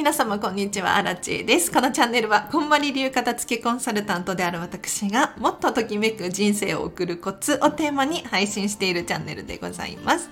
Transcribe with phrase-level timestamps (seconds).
[0.00, 1.70] 皆様こんにちは、アラチです。
[1.70, 10.30] このチャンネルは、こんまり流片付けコンサルタントである私が、もっとときめく人生を送るコツをテーマに配信しているチャンネルでございます。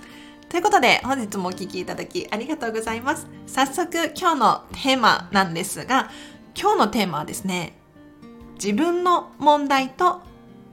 [0.49, 3.27] ということで、本日もお聴きいただきありがとうございます。
[3.45, 6.09] 早速、今日のテーマなんですが、
[6.59, 7.73] 今日のテーマはですね、
[8.55, 10.23] 自分の問題と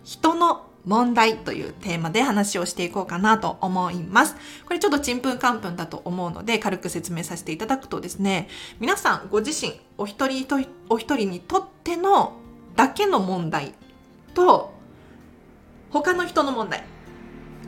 [0.04, 4.36] 人の問題というテーマで話をしていこうかなと思います。
[4.64, 8.49] これちょっとちんぷんかんぷんだと思うので軽く説明させていただくとですね、
[8.81, 10.57] 皆さんご自身お一人と
[10.89, 12.36] お一人にとっての
[12.77, 13.75] だけの問題
[14.32, 14.72] と
[15.91, 16.85] 他の人の問題、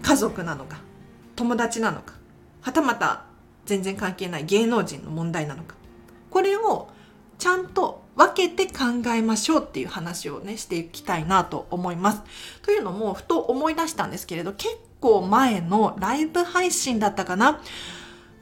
[0.02, 0.80] 家族なのか、
[1.34, 2.14] 友達なのか、
[2.60, 3.24] はたまた
[3.66, 5.74] 全然関係ない芸能人の問題なのか、
[6.30, 6.88] これを
[7.38, 12.22] ちゃんと分けて考えましょうっていう話をね、していきたいなと思います。
[12.62, 17.60] というのも、ふと思い出したんですけれど、結構前のライブ配信だったかな。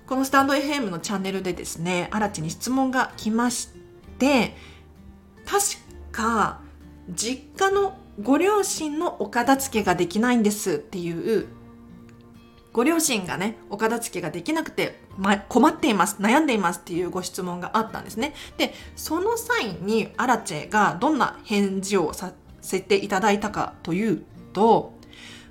[0.06, 3.68] このスタンド FM のチャンネルでですね、新地に質問が来まし
[4.18, 4.56] て、
[5.44, 5.62] 確
[6.10, 6.60] か、
[7.10, 11.48] 実家のご両親のお片付けができないんですっていう
[12.72, 18.34] ご両親がね、お片付けができなくて、ま、困っています、悩んでいますっていうご質問があったんですね。
[18.56, 24.94] で、その際にアラチェがどんな返事をさせていただいたかというと、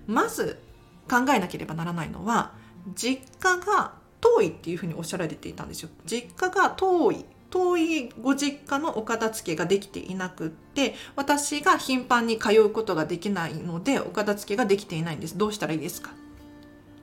[0.08, 0.62] まず
[1.10, 2.54] 考えなければならないのは、
[2.96, 5.90] 実家が遠いっていうふうにおっしゃられていたんですよ。
[6.06, 16.12] 実家が遠い遠いご実家のお片付けができていなくって私が頻繁に通うことができないのでお片付けができていないんですどうしたらいいですか？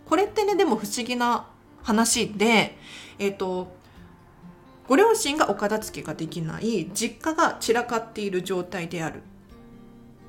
[0.05, 1.47] これってねでも不思議な
[1.83, 2.77] 話で
[3.19, 3.73] えっ、ー、と
[4.89, 9.23] ご両親がお片付けができない実家が散らかっている状態である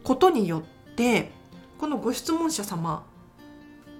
[0.03, 1.31] ことによって
[1.79, 3.05] このご質問者様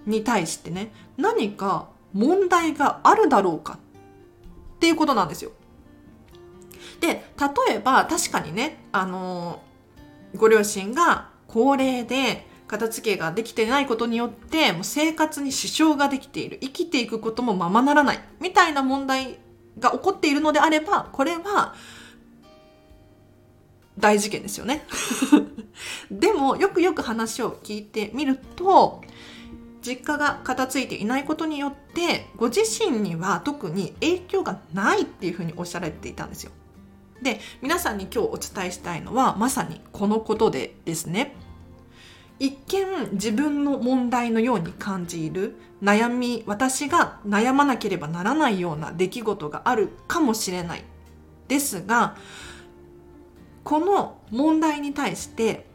[0.06, 5.52] に対してね何か問題があるだろうかっていうことなんですよ。
[7.00, 7.08] で
[7.68, 9.62] 例えば確かにねあの
[10.36, 19.38] ご両親が高齢で片付けができてないことによってもう生活に支障ができている生きていくこともままならないみたいな問題
[19.78, 21.76] が起こっているのであればこれは
[24.00, 24.88] 大事件ですよね
[26.10, 29.04] でもよくよく話を聞いてみると
[29.84, 36.52] 実家が片付いていないことによってご自身には特に影響がないっていうふうにおっしゃられていたんですよ。
[37.22, 41.36] で皆さんに今日お伝えしたいのはまさにこのことでですね。
[42.44, 50.84] 一見自分の問題のように感じる悩み私が悩まなければならないような出来事があるかもしれない。
[51.48, 52.18] ですが
[53.64, 55.68] この問題に対して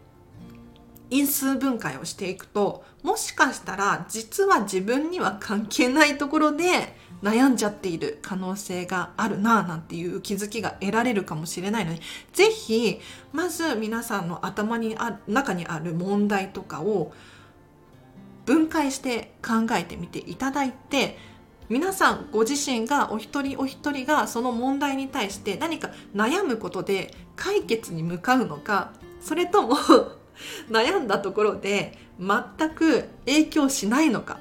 [1.09, 12.01] 因数分解をしていくともしかしたら実は自分には関係ないところで悩んじゃっている可能性があるなぁなんていう気づきが得られるかもしれないので
[12.33, 13.01] 是非
[13.33, 17.13] まず皆さんの頭にあ中にある問題とかを
[18.47, 21.19] 分解して考えてみていただいて
[21.69, 29.77] 皆さんご自身がお一人お一人がその問題に対して何か悩むことで解決に向かうのかそれとも
[30.71, 34.41] 悩んだところで全く影響しないのか。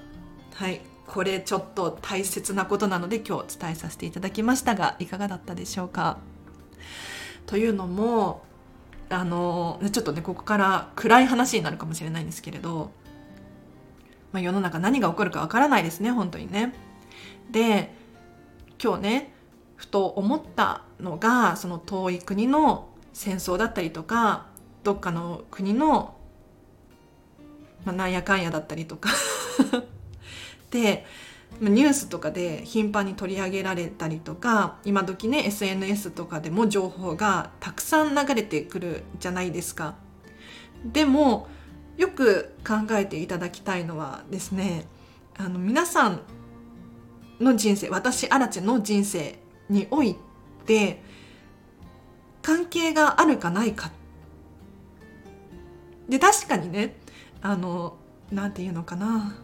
[0.53, 0.81] はい。
[1.17, 6.19] これちょっと大切なことなので今日伝えさせていただきましたがいかがだったでしょうか？
[7.47, 8.44] というのも
[9.09, 12.91] あのちょっとねここから暗い話になるかもしれないんですけれど、
[14.31, 16.75] まあ、世の中何が起こるかわからないですね本当にね。
[17.49, 17.91] で
[18.79, 19.34] 今日ね
[19.75, 24.45] ふと思ったのがその遠い国の戦争だったりとか
[24.84, 26.16] どっかの国の、
[27.85, 29.09] まあ、なんやかんやだったりとか
[30.72, 31.05] で
[31.61, 39.95] ニュースとかで頻繁に取り上げられたりとか今時ね SNS とかでも情報がたくさん流れてくるじゃないですか。
[40.85, 41.47] でも
[41.97, 44.85] よく考えていただきたいのはですね
[45.38, 46.22] あの皆さん
[47.40, 50.16] の人生私アラチェの人生におい
[50.66, 51.02] て
[52.41, 53.91] 関係があるかないか
[56.08, 56.96] で確かにね
[57.41, 57.97] あの
[58.31, 59.35] 何て言うのかな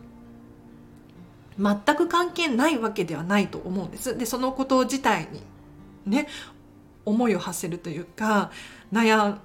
[1.58, 4.18] 全く関係ないわけではないと思うんです。
[4.18, 5.42] でそのこと自体に
[6.06, 6.28] ね
[7.06, 8.52] 思いを馳せるというか
[8.92, 9.38] 悩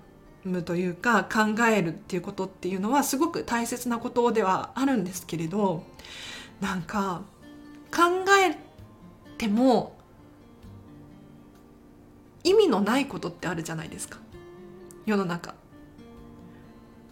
[0.45, 5.83] むというか考えるっていうことっていうのはすごく大切なことではあるんですけれど
[6.61, 7.23] なんか
[7.95, 8.03] 考
[8.41, 8.57] え
[9.37, 9.97] ても
[12.45, 14.19] 意味のないことってあるじゃないですか
[15.05, 15.55] 世の中。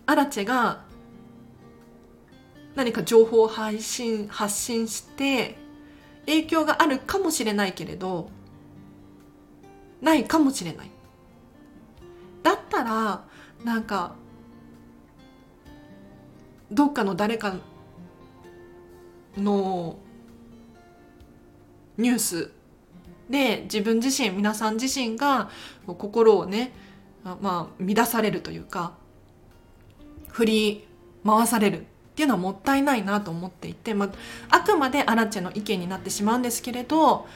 [0.06, 0.84] アラチェが
[2.76, 5.56] 何か情報を配信発信して
[6.26, 8.28] 影響があるかもしれないけれど
[10.00, 10.90] ないかもしれない。
[12.42, 13.24] だったら
[13.64, 14.14] なんか
[16.70, 17.56] どっかの誰か
[19.36, 19.98] の
[21.96, 22.50] ニュース
[23.30, 25.50] で自分自身皆さん自身が
[25.86, 26.72] 心をね
[27.24, 28.92] まあ乱されるというか
[30.28, 30.88] 振り
[31.24, 31.86] 回される。
[32.16, 37.26] っていうのはもったいないなと思っていて、まあ、あくまでアラチェの意見になってしまうんですけれど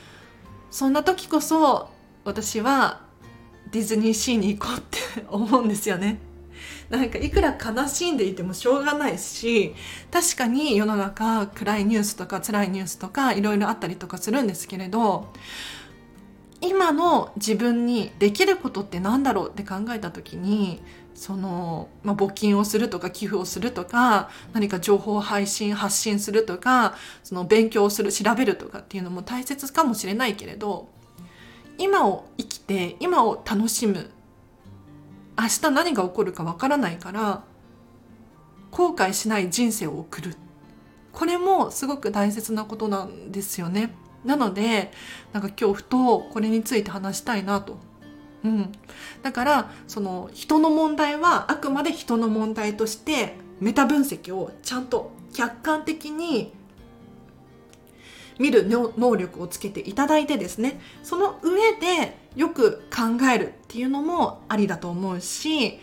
[0.71, 1.91] そんな時こそ
[2.25, 3.03] 私は
[3.73, 4.99] ディズニーシーに行こうって
[5.29, 6.19] 思うんですよね。
[6.89, 9.75] なんかいくら悲しんでいてもしょうがないし
[10.11, 15.29] 確かに世の中暗いニュースとか辛いニュースとかいろいろあったりとかするんですけれど
[16.61, 20.83] 今の自分にできることって何だろうって考えた時に
[21.21, 30.89] その、まあ、募金をするとか寄付をするとか何か情報配信発信するとかその勉強をする調べるとかっていうのも大切かもしれないけれど
[31.77, 34.09] 今を生きて今を楽しむ
[35.39, 37.45] 明日何が起こるかわからないから
[38.71, 40.37] 後悔しない人生を送る。
[41.13, 43.95] これもすごく大切なことなんですよね。
[44.25, 44.91] なので
[45.35, 47.79] なんか今日ふとこれについて話したいなと
[48.45, 48.73] うん、
[49.23, 56.53] だからその人の問題はあくまで人の問題としてメタ分析をちゃんと客観的に
[58.39, 60.81] 見る能力をつけていただいてですね。
[61.03, 65.79] その上でよく考えるっていうのもありだと思うし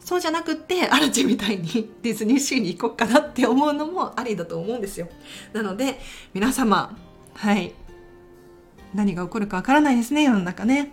[0.00, 5.08] そうじゃなくってアラチみたいにディズニーシーに行こうかなって思うのもありだと思うんですよ。
[5.52, 5.98] なので
[6.34, 6.96] 皆様
[7.34, 7.72] はい。
[8.94, 10.92] 何が起こるかわからないですね世の中ね。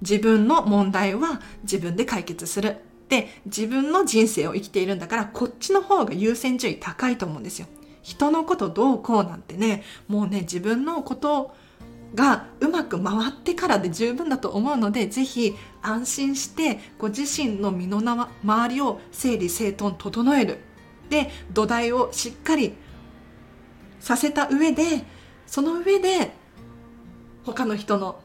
[0.00, 2.76] 自分の問題は自分で解決する。
[3.08, 7.66] で自分の人生を生きているんだからこっちの方が優先順位高いと思うんですよ。
[8.02, 11.54] 人のことどうこうなんてねもうね自分のこと
[12.14, 18.00] がうまく回ってからで十分だと思うのでぜひ安心してご自身の身の
[18.46, 20.58] 回りを整理整頓整える。
[21.08, 22.74] で土台をしっかり
[23.98, 25.04] させた上で
[25.46, 26.32] その上で
[27.44, 28.20] 他の人の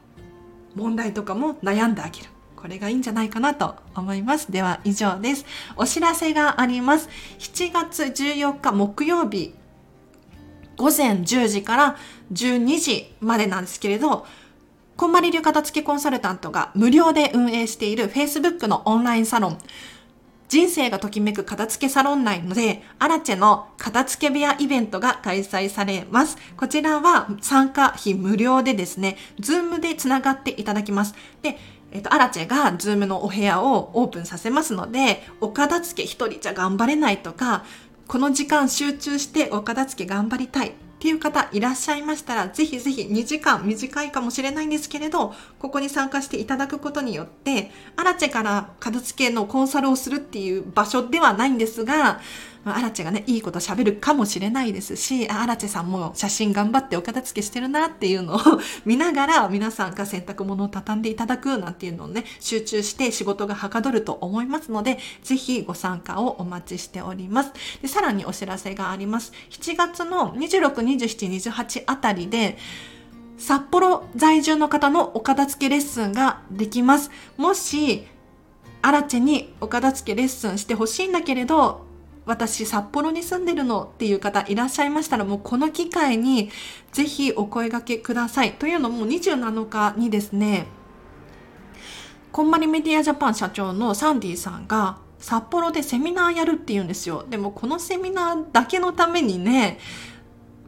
[0.76, 4.50] 問題とかも悩んであげるこれがいいんじゃないかなと思います。
[4.50, 5.44] では以上です。
[5.76, 7.08] お知らせがあります。
[7.38, 9.54] 7月14日木曜日
[10.76, 11.96] 午前10時から
[12.32, 14.26] 12時までなんですけれど、
[14.96, 19.58] こんまり流片付けコンサルタントが無料で運営している Facebook のオンラインサロン、
[20.48, 26.38] 人生がときめく片付けサロン内ので、アラチェの片付け部屋イベントが開催されます。
[26.56, 31.14] こちらは参加費無料でですね、ズームでつながっていただきます。
[31.42, 31.58] で、
[31.90, 37.64] えっと、アラチェがズームのお部屋をオープンさせますので、お片付け一人じゃ頑張れないとか、
[38.06, 40.74] この時間集中してお片付け頑張りたい
[41.06, 52.20] っていう方いらっしゃいましたら、ぜひぜひ2時間短いかもしれないんですけれど、ここに参加していただくことによって、アラチェから片付けのコンサルをするっていう場所ではないんですが、
[52.72, 58.40] アラチェがね、いいこと喋るかもしれないですし、アラチェさんも写真頑張ってお片付けしてるなっていうのを
[58.84, 67.52] 見ながら皆さんが洗濯物を畳んでいただくなんていうのをね、集中して仕事がはかどると思いますので、ぜひご参加をお待ちしております。
[67.82, 69.32] で、さらにお知らせがあります。
[69.50, 72.58] 7月の26、27、28あたりで、
[73.38, 77.10] 札幌在住の方のお片付けレッスンができます。
[77.36, 78.06] もし、
[78.82, 81.84] アラチェにお片付けレッスンしてほしいんだけれど、
[82.24, 86.50] 私札幌に住んでるのっていう方いらっしゃいましたらもうこの機会に
[86.90, 88.54] ぜひお声掛けください。
[88.54, 90.66] というのも27日にですね、
[92.32, 97.24] こんまりメディアジャパン社長のサンディさんが札幌でセミナーやるって言うんですよ。
[97.30, 99.78] でもこのセミナーだけのためにね、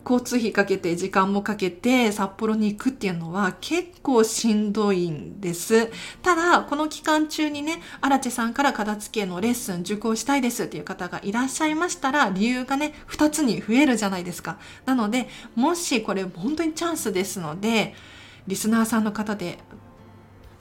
[0.09, 5.91] 交通費かけて時間もかけて札幌に行くっていうのは結構しんどいんです。
[6.23, 14.59] ただ、この期間中にね、荒地さんから片付けのレッスン受講したいですっていう方がいらっしゃいましたら、理由がね、2つに増えるじゃないですか。
[14.87, 17.95] なので、もしこれ本当にチャンスですので、
[18.47, 19.59] リスナーさんの方で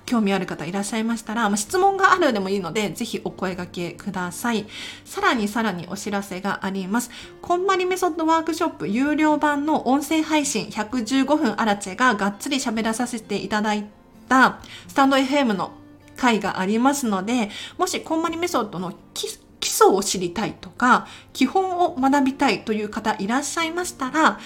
[0.08, 4.66] 興味ある方いらっしゃいましたら、ま、質問があるでもいいので、ぜひお声掛けください。
[5.06, 7.12] さらにさらにお知らせがあります。
[7.42, 13.86] こんまりメソッドワークショップ有料版の音声配信115分アラチェががっつり喋らさせていただい
[14.30, 15.72] たスタンド FM の
[16.16, 24.40] 回がありますので、もしこんまりメソッドの基礎を知りたいとか、基本を学びたいという方いらっしゃいましたら、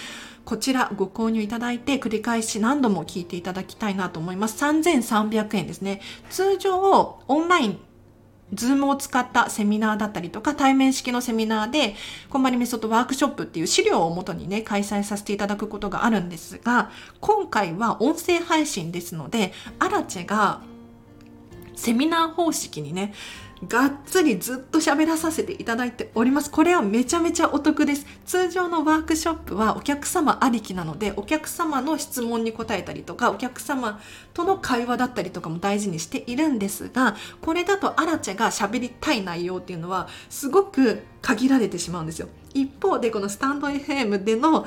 [0.45, 4.63] こちらご購入いただいて繰り返し何度も聞いていただきたいなと思います。
[4.63, 6.01] 3300円ですね。
[6.29, 7.79] 通常オンライン
[8.53, 11.95] ズームを使ったセミナーだったりとか、対面式のセミナーで、
[12.29, 20.61] こんまりメソッドワークショップっていう資料をもとにね、開催させていただくことがあるんですが、今回は音声配信ですので、アラチェが
[21.75, 23.13] セミナー方式にね、
[23.67, 26.49] がっつりずっと喋らさせていただいております。
[26.49, 28.07] これはめちゃめちゃお得です。
[28.25, 33.99] 通常のワークショップはお客様ありきなので、お客様の質問に答えたりとか、お客様
[34.33, 42.29] との会話だったりとかも大事にしているんですが、これだとアラチェが喋りたい内容っていうのはすごく限られてしまうんですよ。
[42.55, 44.65] 一方でこのスタンド FM での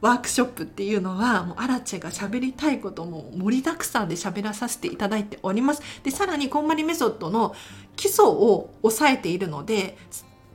[0.00, 5.82] ワークショップっていうのはもうアラチェが喋りたいことも盛りだくさんで喋らさせていただいております。
[6.02, 7.54] でさらにこんまりメソッドの
[7.96, 9.96] 基礎を押さえているので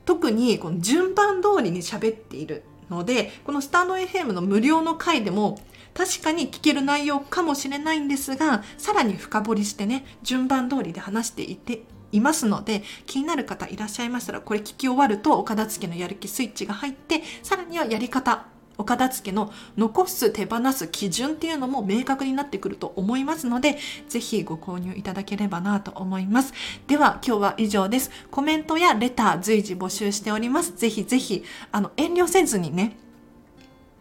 [0.05, 5.59] 特にこの順番通りに喋っているのでこのスタンド FM の無料の回でも
[5.93, 18.45] 確かに聞ける内容かもしれないんですがさらに深掘りしてね順番通りで話していっていますので気になる方いらっしゃいましたらこれ聞き終わるとお片付けのやる気スイッチが入ってさらにはやり方
[18.77, 23.77] お片付けの残す手放す基準っていうのも明確になってくると思いますので、
[24.09, 26.53] ぜひご購入いただければなと思います。
[26.87, 28.11] では今日は以上です。
[28.31, 30.75] コメントやレター随時募集しております。
[30.75, 32.97] ぜひぜひ、あの、遠慮せずにね、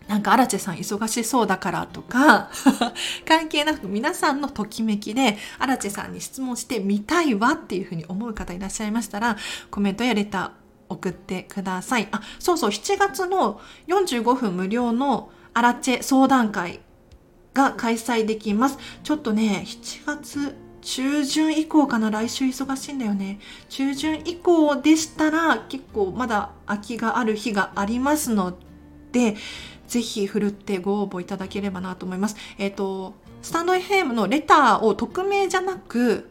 [0.08, 2.50] なんか、アラチェさん忙しそうだからとか、
[3.26, 9.36] 関係なく皆さんのときめきで、アラチェさんに質問してみたいわっていうふうに思う方いらっしゃいましたら、
[9.70, 10.61] コメントやレター、
[10.92, 12.08] 送ってください。
[12.12, 16.80] あ、そうそう、7月の45分無料のアラチェ相談会
[17.54, 18.78] が開催できます。
[19.02, 22.10] ちょっとね、7月中旬以降かな？
[22.10, 23.38] 来週忙しいんだよね。
[23.68, 28.58] 中旬以降でしたら結構まだ空きがある日がありますの
[29.12, 29.36] で、
[29.86, 32.36] ぜひふるってご応募いただければなと思います。
[32.58, 36.30] えっ、ー、と、スタンド FM のレターを匿名じゃなく、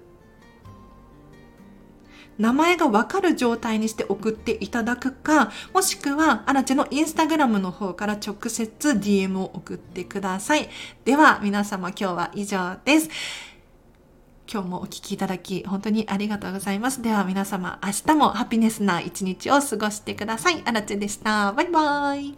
[2.41, 10.67] 名前がわかる状態にして送っていただくか、もしくは、アラチェのインスタグラムの方から直接 DM を送ってください。
[11.05, 13.10] では、皆様今日は以上です。
[14.51, 17.01] 今日もお聴きいただき本当にありがとうございます。
[17.01, 20.62] では皆様明日もハピネスな一日を過ごしてください。
[20.65, 21.53] アラチェでした。
[21.53, 22.36] バイバイ。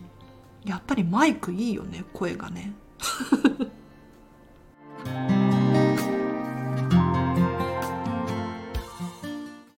[0.66, 2.74] やっぱりマイクいいよね、声がね。